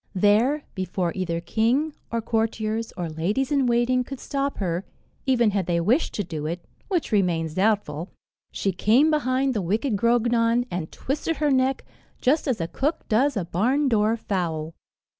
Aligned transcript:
There, 0.15 0.63
before 0.73 1.11
either 1.13 1.39
king, 1.41 1.93
or 2.11 2.23
courtiers, 2.23 2.91
or 2.97 3.07
ladies 3.07 3.51
in 3.51 3.67
waiting 3.67 4.03
could 4.03 4.19
stop 4.19 4.57
her 4.57 4.83
even 5.27 5.51
had 5.51 5.67
they 5.67 5.79
wished 5.79 6.15
to 6.15 6.23
do 6.23 6.47
it, 6.47 6.65
which 6.87 7.11
remains 7.11 7.53
doubtful 7.53 8.09
she 8.51 8.71
came 8.71 9.11
behind 9.11 9.53
the 9.53 9.61
wicked 9.61 9.95
Grognon, 9.97 10.65
and 10.71 10.91
twisted 10.91 11.37
her 11.37 11.51
neck, 11.51 11.85
just 12.19 12.47
as 12.47 12.59
a 12.59 12.67
cook 12.67 13.07
does 13.09 13.37
a 13.37 13.45
barn 13.45 13.87
door 13.87 14.17
fowl. 14.17 14.73